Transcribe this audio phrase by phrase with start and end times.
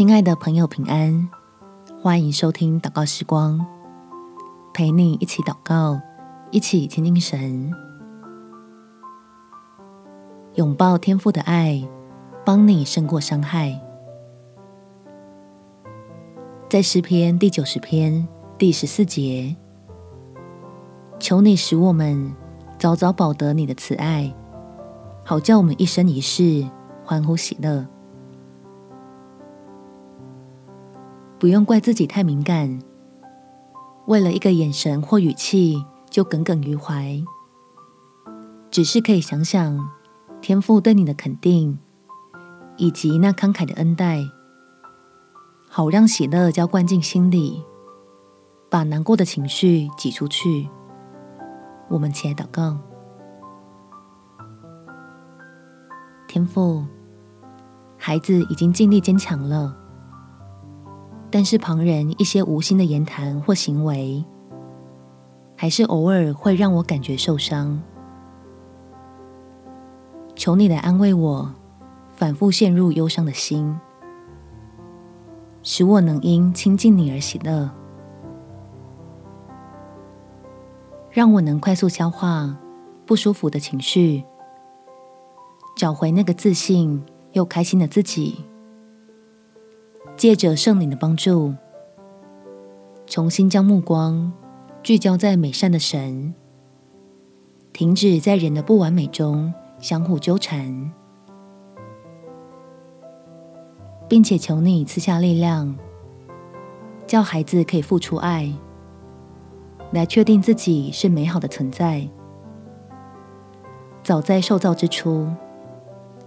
[0.00, 1.28] 亲爱的朋友，平安！
[2.00, 3.66] 欢迎收听祷告时光，
[4.72, 6.00] 陪你一起祷告，
[6.50, 7.70] 一起亲近神，
[10.54, 11.86] 拥抱天父的爱，
[12.46, 13.78] 帮你胜过伤害。
[16.70, 18.26] 在诗篇第九十篇
[18.56, 19.54] 第十四节，
[21.18, 22.34] 求你使我们
[22.78, 24.34] 早早保得你的慈爱，
[25.26, 26.66] 好叫我们一生一世
[27.04, 27.86] 欢呼喜乐。
[31.40, 32.78] 不用怪自己太敏感，
[34.06, 37.18] 为了一个眼神或语气就耿耿于怀。
[38.70, 39.88] 只是可以想想
[40.42, 41.78] 天父对你的肯定，
[42.76, 44.22] 以及那慷慨的恩待，
[45.66, 47.64] 好让喜乐浇灌进心里，
[48.68, 50.68] 把难过的情绪挤出去。
[51.88, 52.76] 我们起来祷告，
[56.28, 56.84] 天父，
[57.96, 59.74] 孩子已经尽力坚强了。
[61.30, 64.24] 但是旁人一些无心的言谈或行为，
[65.56, 67.80] 还是偶尔会让我感觉受伤。
[70.34, 71.54] 求你来安慰我，
[72.16, 73.78] 反复陷入忧伤的心，
[75.62, 77.70] 使我能因亲近你而喜乐，
[81.10, 82.56] 让我能快速消化
[83.06, 84.24] 不舒服的情绪，
[85.76, 88.49] 找回那个自信又开心的自己。
[90.20, 91.54] 借着圣灵的帮助，
[93.06, 94.30] 重新将目光
[94.82, 96.34] 聚焦在美善的神，
[97.72, 100.92] 停止在人的不完美中相互纠缠，
[104.06, 105.74] 并且求你赐下力量，
[107.06, 108.52] 叫孩子可以付出爱，
[109.90, 112.06] 来确定自己是美好的存在。
[114.02, 115.26] 早在受造之初，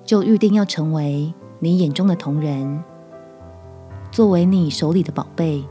[0.03, 2.83] 就预定要成为你眼中的同人。
[4.13, 5.65] 作为你手里的宝贝，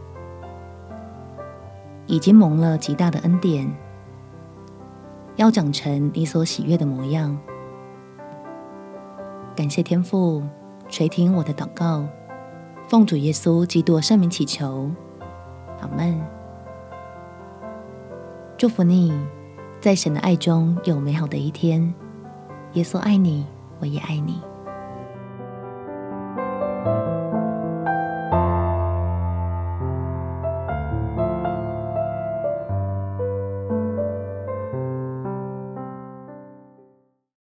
[2.09, 3.73] 已经蒙了极大的恩典，
[5.37, 7.39] 要长成你所喜悦的模样。
[9.55, 10.43] 感谢天父
[10.89, 12.05] 垂听我的祷告，
[12.89, 14.91] 奉主耶稣基督圣名祈求，
[15.81, 16.21] 阿门。
[18.59, 19.17] 祝福你，
[19.81, 21.95] 在神的爱中有美好的一天。
[22.73, 23.47] 耶稣爱你，
[23.79, 24.43] 我也爱你。